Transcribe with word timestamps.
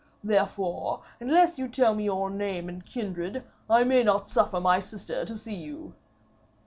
Therefore, 0.23 1.03
unless 1.19 1.59
you 1.59 1.67
tell 1.67 1.93
me 1.93 2.05
your 2.05 2.31
name 2.31 2.67
and 2.69 2.83
kindred, 2.83 3.43
I 3.69 3.83
may 3.83 4.01
not 4.01 4.31
suffer 4.31 4.59
my 4.59 4.79
sister 4.79 5.25
to 5.25 5.37
see 5.37 5.53
you.' 5.53 5.93